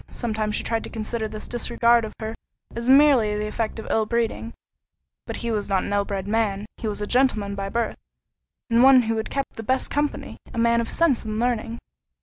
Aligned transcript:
Sometimes 0.09 0.55
she 0.55 0.63
tried 0.63 0.83
to 0.85 0.89
consider 0.89 1.27
this 1.27 1.47
disregard 1.47 2.05
of 2.05 2.15
her 2.19 2.33
as 2.75 2.89
merely 2.89 3.37
the 3.37 3.45
effect 3.45 3.77
of 3.77 3.85
ill 3.91 4.07
breeding; 4.07 4.51
but 5.27 5.37
he 5.45 5.51
was 5.51 5.69
not 5.69 5.83
an 5.83 5.93
ill 5.93 6.05
bred 6.05 6.27
man: 6.27 6.65
he 6.77 6.87
was 6.87 7.03
a 7.03 7.05
gentleman 7.05 7.53
by 7.53 7.69
birth, 7.69 7.99
and 8.67 8.81
one 8.81 9.03
who 9.03 9.17
had 9.17 9.29
kept 9.29 9.57
the 9.57 9.61
best 9.61 9.91
company—a 9.91 10.57
man 10.57 10.81
of 10.81 10.89
sense 10.89 11.23
and 11.23 11.39
learning. 11.39 11.77